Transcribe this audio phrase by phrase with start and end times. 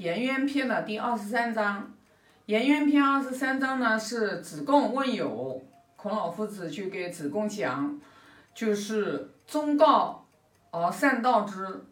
[0.00, 1.92] 颜渊篇的第二十三章。
[2.46, 5.62] 颜渊篇二十三章呢是子贡问友，
[5.94, 8.00] 孔老夫子就给子贡讲，
[8.54, 10.24] 就是忠告
[10.70, 11.84] 而善道之，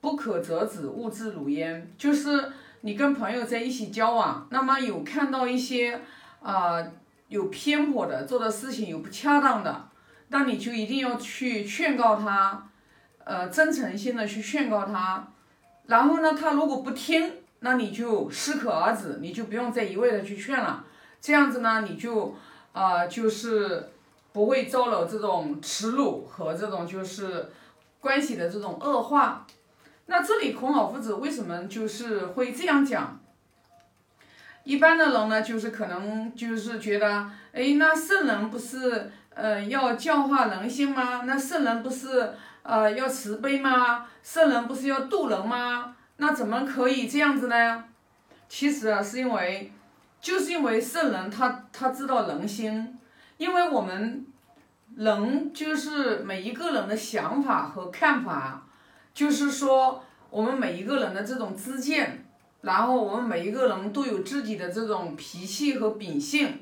[0.00, 1.92] 不可则止，勿自辱焉。
[1.98, 6.00] 就是你跟朋友在一起交往，那么有看到一些
[6.40, 6.82] 啊、
[7.28, 9.90] 有偏颇的，做的事情有不恰当的，
[10.28, 12.70] 那你就一定要去劝告他，
[13.22, 15.28] 呃，真诚性的去劝告他。
[15.86, 20.84] 然后呢，他如果不听，那你就适可而止，你就不用再一味的去劝了。
[21.20, 22.34] 这样子呢，你就
[22.72, 23.90] 啊、就是
[24.32, 27.50] 不会招惹这种耻辱和这种就是
[28.00, 29.46] 关系的这种恶化。
[30.06, 33.20] 那这里孔老夫子为什么就是会这样讲？
[34.64, 41.22] 一般的人呢，就是可能就是觉得，哎，那圣人不是呃要教化人心吗？
[41.26, 44.06] 那圣人不是呃要慈悲吗？
[44.22, 45.94] 圣人不是要渡人吗？
[46.16, 47.84] 那怎么可以这样子呢？
[48.48, 49.70] 其实啊，是因为
[50.20, 52.98] 就是因为圣人他他知道人心，
[53.36, 54.26] 因为我们
[54.96, 58.62] 人就是每一个人的想法和看法，
[59.12, 62.26] 就是说我们每一个人的这种知见，
[62.62, 66.60] 然后我们每一个人都有自己的这种脾气和秉性。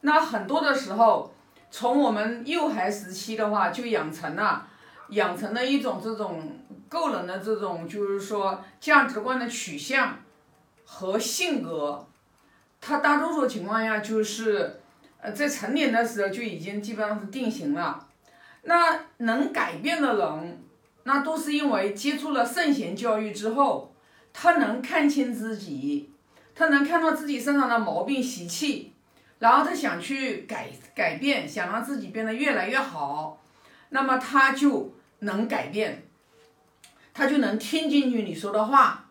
[0.00, 1.34] 那很多的时候，
[1.70, 4.68] 从我们幼孩时期的话，就养成了
[5.08, 10.18] 养成了一种这种个人的这种就是说价值观的取向
[10.84, 12.06] 和性格。
[12.80, 14.80] 他大多数情况下就是，
[15.18, 18.06] 呃，在成年的时候就已经基本上是定型了。
[18.64, 20.62] 那能改变的人，
[21.04, 23.94] 那都是因为接触了圣贤教育之后，
[24.32, 26.10] 他能看清自己，
[26.54, 28.92] 他能看到自己身上的毛病习气，
[29.38, 33.38] 然后他想去改改变，想让自己变得越来越好，
[33.90, 34.93] 那么他就
[35.24, 36.06] 能改变，
[37.12, 39.04] 他就能听进去你说的话。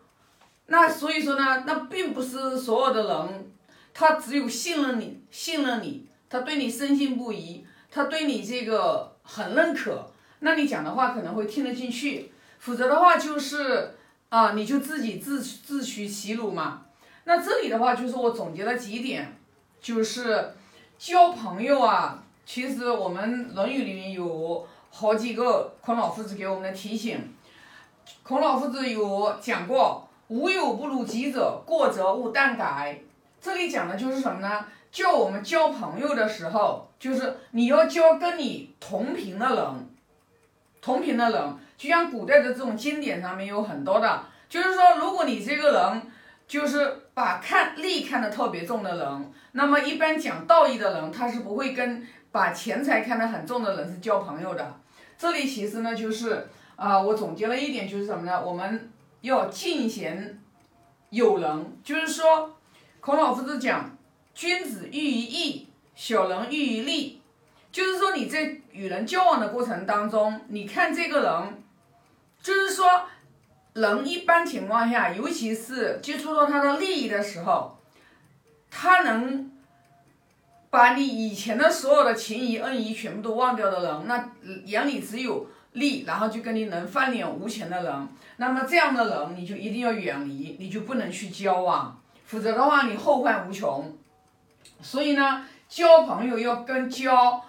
[0.66, 3.52] 那所以说呢，那并不是所有的人，
[3.92, 13.94] 他只有信任你，信任你，他对你深信不疑，他对你这个很认可，那你讲的话可能会听得进去，否则的话就是
[14.30, 16.86] 啊，你就自己自自取其辱嘛。
[17.24, 19.36] 那这里的话就是我总结了几点，
[19.80, 20.54] 就是
[20.98, 24.66] 交朋友啊，其实我们《论语》里面有
[24.96, 27.34] 好几个孔老夫子给我们的提醒。
[28.22, 33.00] 孔老夫子有讲过，无有不如己者，过则勿惮改。
[33.40, 34.64] 这里讲的就是什么呢？
[34.92, 39.88] 叫我们交朋友的时候，就是你要交跟你同频的人，
[40.80, 46.02] 同频的人，就像古代的这种经典上面有很多的，就是说，如果你这个人
[46.46, 54.72] 就是把看利看得特别重的人，那么一般讲道义的人，他是不会跟把钱财看得很重的人是交朋友的。
[55.16, 58.44] 这里其实呢，就是啊、我总结了一点，就是什么呢？
[58.44, 60.40] 我们要敬贤
[61.10, 62.56] 友能，就是说，
[63.00, 63.96] 孔老夫子讲，
[64.34, 67.22] 君子喻于义，小人喻于利。
[67.70, 71.62] 就是说你在与人交往的过程当中，你看这个人，
[72.42, 72.86] 就是说，
[73.72, 77.78] 人一般情况下，尤其是接触到他的利益的时候，
[78.70, 79.50] 他能
[80.74, 84.28] 把你以前的所有的情谊恩义全部都忘掉的人，那
[84.64, 88.08] 眼里只有利，然后就跟你能翻脸无情的人，
[88.38, 91.96] 那么这样的人你就一定要远离，你就不能去交往，
[92.26, 93.96] 否则的话你后患无穷。
[94.82, 97.40] 所以呢，交朋友要跟交，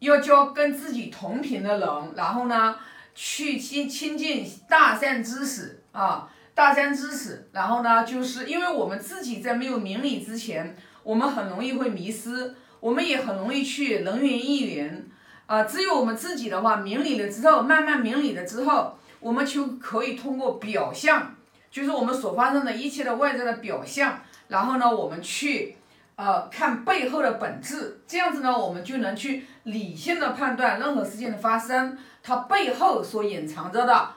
[0.00, 2.74] 要交跟自己同频的人，然后呢，
[3.14, 7.48] 去亲亲近大善知识啊，大善知识。
[7.52, 15.10] 然后呢，就是因为我们自己在没有明理之前，我们很容易会迷失，我们也很容易去人云亦云
[15.46, 15.64] 啊。
[15.64, 21.34] 只有我们自己的话明理了之后，慢慢明理了之后，我们就可以通过表象，
[21.70, 25.76] 就是我们所发生的一切的外在的表象，然后呢，我们去。
[26.16, 34.10] 呃，看背后的本质，这样子呢，我们就能去理性的判断任何事件的发生，它背后所隐藏着的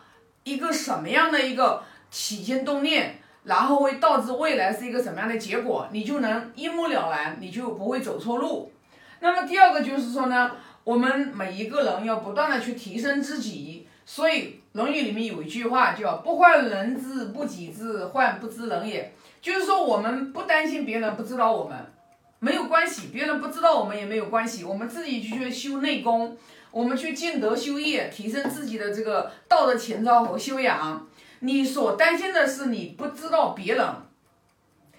[0.44, 8.72] 一个什么样的一个起心动念，然后会导致未来是一个什么样的结果，你就能一目了然，你就不会走错路。
[9.20, 10.52] 那么第二个就是说呢，
[10.84, 14.42] 我们每一个人要不断的去提升自己，所以
[14.74, 21.78] 《论语》里面有一句话叫“不患人之不己知，患不知人也”，就是说我们不担心别人不知道我们。
[22.40, 26.38] 没有关系，别人不知道我们也没有关系，我们自己去修内功，
[26.72, 31.08] 我们去静德修业，提升自己的这个道德情操和修养。
[31.44, 33.86] 你所担心的是你不知道别人，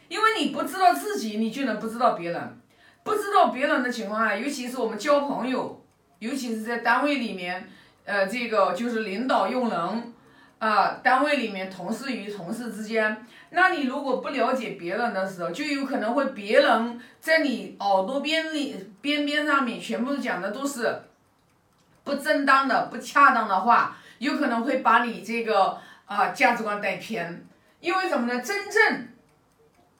[0.08, 2.60] 因为你不知道自己，你就能不知道别人。
[3.02, 5.82] 不知道别人的情况下，尤其是我们交朋友，
[6.18, 7.66] 尤其是在单位里面，
[8.04, 10.14] 呃，这个就是领导用人，
[10.58, 21.02] 啊、单位里面同事与同事之间，那你如果不了解别人的时候，就有可能会别人在你耳朵边里边边上面全部讲的都是
[22.04, 27.46] 不正当的、不恰当的话，有可能会把你这个啊价值观带偏。
[27.80, 28.40] 因为什么呢？
[28.40, 29.08] 真正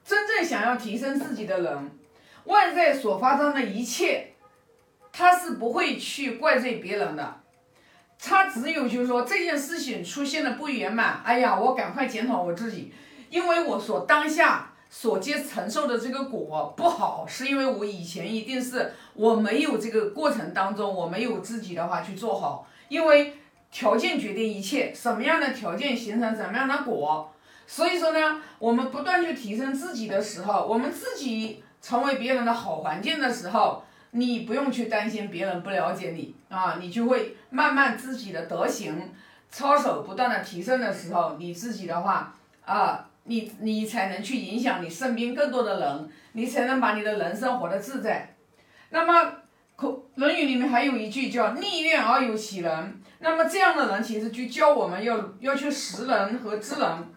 [0.04, 1.90] 真正想要提升自己的人，
[2.44, 4.32] 外在所发生的一切，
[5.12, 7.40] 他是不会去怪罪别人的。
[8.18, 12.90] 他只有就是说这件事情出现了不圆满，哎呀，我赶快检讨我自己，
[13.28, 23.36] 因为我所当下所接承受的这个果不好，是因为我以前一定是我没有这个过程当中我没有自己的话去做好，因为
[23.75, 27.35] 条件决定一切，什么样的条件形成什么样的果，
[27.67, 33.82] 所以说呢，我们不断去提升自己的时候，我们自己成为别人的好环境的时候。
[34.17, 39.12] 你不用去担心别人不了解你啊，你就会慢慢自己的德行
[39.50, 42.32] 操守不断的提升的时候，你自己的话
[42.65, 48.37] 啊，你你才能去影响你身边更多的人，你才能把你的人生活得自在。
[48.91, 49.32] 那么
[49.76, 57.15] 口《论语》里面还有一句叫“逆愿而有其人”，那么这样的人其实就教我们要要去识人和知人，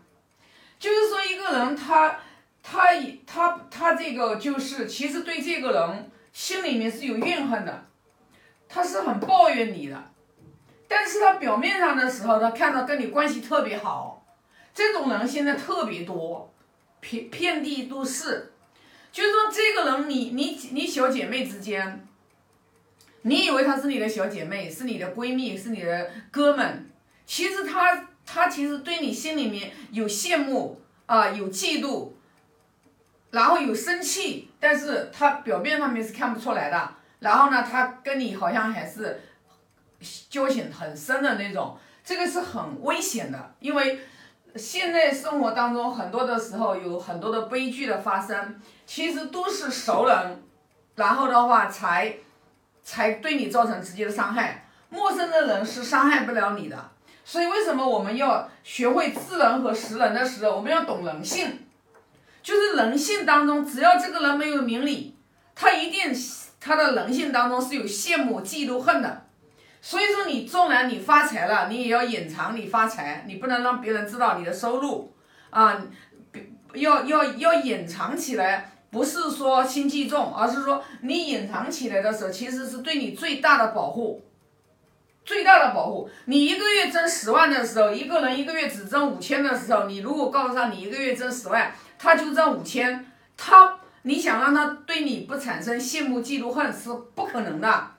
[0.80, 2.20] 就是说一个人他
[2.64, 2.90] 他
[3.26, 6.12] 他他这个就是其实对这个人。
[6.34, 7.86] 心里面是有怨恨的，
[8.70, 10.12] 他是很抱怨你的，
[10.88, 14.24] 但是他表面上的时候，他看到跟你关系特别好，
[14.72, 16.54] 这种人现在特别多，
[17.00, 18.54] 遍遍地都是。
[19.12, 22.07] 就是说，这个人，你你你小姐妹之间，
[23.28, 26.90] 你以为她是你的小姐妹，是你的闺蜜，是你的哥们，
[27.26, 32.14] 其实她她其实对你心里面有羡慕啊，有嫉妒。
[33.30, 36.90] 然后有生气，但是她表面上面是看不出来的。
[37.20, 39.20] 然后呢，她跟你好像还是
[40.30, 43.56] 交情很深的那种，这个是很危险的。
[43.60, 44.00] 因为
[44.56, 50.42] 现在生活当中很多的时候有很多的悲剧的发生，其实都是熟人，
[50.96, 52.16] 然后的话才
[52.88, 54.64] 才对你造成直接的伤害。
[54.88, 56.90] 陌生的人是伤害不了你的。
[57.26, 61.68] 所以为什么我们要学会知人和识人的时候，我们要懂人性。
[62.42, 65.14] 就是人性当中，只要这个人没有明理，
[65.54, 66.14] 他一定
[66.62, 69.26] 他的人性当中是有羡慕、嫉妒、恨的。
[69.82, 75.14] 所以说，你纵然你发财了，你也要隐藏你发财，你不能让别人知道你的收入
[75.50, 75.78] 啊，
[76.74, 78.72] 要要要隐藏起来。
[78.90, 84.24] 不是说心计重，而是说你隐藏起来的时候，其实是对你最大的保护，
[85.26, 86.10] 最大的保护。
[86.26, 91.74] 你一个月挣十万的时候，一个人一个月只挣五千的时候，你如果告诉他你一个月挣十万。
[92.00, 97.92] 他就挣五千，他你想让他对你不产生羡慕、嫉妒、恨是不可能的，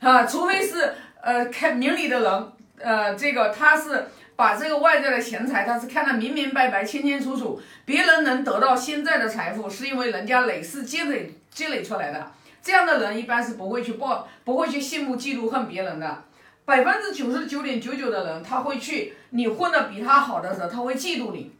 [0.00, 0.92] 啊，除非是
[1.22, 7.60] 呃开明理的人，呃，这个他是把这个外在的钱财他是看得明明白白、清清楚楚。
[7.84, 12.32] 别人能得到现在的财富，是因为人家累世积累积累出来的。
[12.62, 16.24] 这样的人一般是不会去报，不会去羡慕、嫉妒、恨别人的。
[16.64, 21.52] 百分之九十九点九九的人，他会去你混得比他好的时候，他会嫉妒你。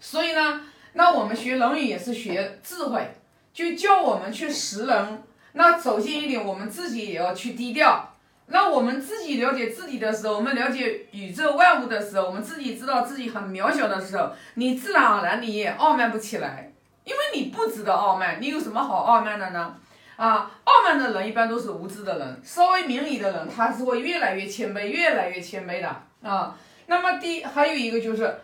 [0.00, 0.62] 所以呢。
[0.94, 3.14] 那我们学《论语》也是学智慧，
[3.52, 5.22] 就教我们去识人。
[5.52, 8.14] 那首先一点，我们自己也要去低调。
[8.48, 16.72] 那我们自己了解自己的时候，我们了解宇宙万物的时候，我们自己知道自己很渺小的时候，你自然而然你也傲慢不起来，
[17.04, 18.38] 因为你不值得傲慢。
[18.40, 19.74] 你有什么好傲慢的呢？
[20.16, 25.88] 啊，傲慢的人一般都是无知的人，稍微明理的人，他是会越来越谦卑，越来越谦卑的
[26.28, 26.56] 啊。
[26.86, 28.38] 那么第还有一个就是。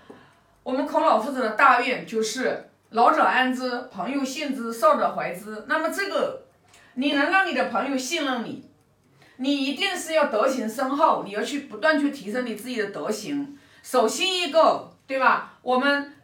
[0.62, 5.62] 我们孔老夫子的大愿就是老者安之，朋友信之，少者怀之。
[5.68, 6.40] 那么这个，
[6.94, 8.64] 你能让你的朋友信任你，
[9.36, 13.58] 你一定是要德行深厚，你要去不断去提升你自己的德行。
[13.82, 15.58] 首先一个，对吧？
[15.62, 16.14] 我们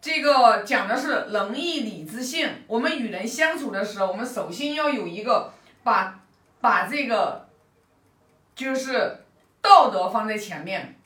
[0.00, 2.48] 这个讲的是仁义礼智信。
[2.66, 6.20] 我们与人相处的时候，我们首先要有一个把
[6.60, 7.48] 把这个
[8.54, 9.18] 就是
[9.60, 10.96] 道德放在前面，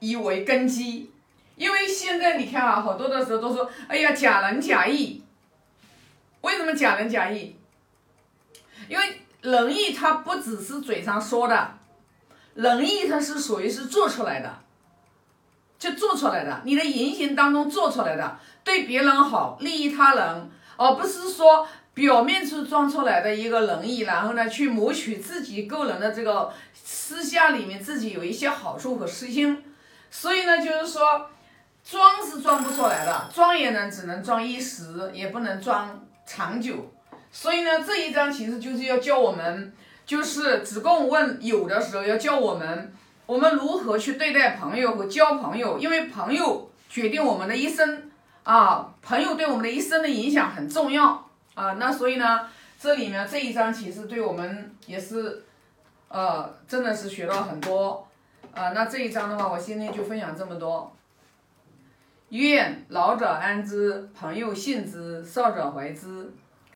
[0.00, 1.10] 以为根基。
[1.56, 5.22] 因为现在你看啊，好多的时候都说，哎呀，假仁假义。
[6.42, 7.56] 为什么假仁假义？
[8.88, 9.15] 因为
[9.50, 11.70] 仁义它不只是嘴上说的，
[12.54, 14.52] 仁义它是属于是做出来的，
[15.78, 29.62] 就做出来的，你的言行当中做出来的，对别人好，利益他人，而不是说表面是装出来的一个仁义，然后呢去谋取自己个人的这个私下里面自己有一些好处和私心。
[30.10, 31.30] 所以呢，就是说。
[31.88, 36.92] 装是装不出来的，装也呢只能装一时，也不能装长久。
[37.38, 39.70] 所以呢，这一章其实就是要教我们，
[40.06, 42.90] 就是子贡问友的时候，要教我们，
[43.26, 48.10] 我们如何去对待朋友和交朋友，因为朋友决定我们的一生，
[48.42, 51.74] 啊，朋友对我们的一生的影响很重要啊。
[51.74, 52.48] 那所以呢，
[52.80, 55.44] 这里面这一章其实对我们也是，
[56.08, 58.08] 呃，真的是学到很多
[58.54, 58.70] 啊。
[58.70, 60.90] 那这一章的话，我今天就分享这么多。
[62.30, 66.32] 愿老者安之，朋友信之，少者怀之。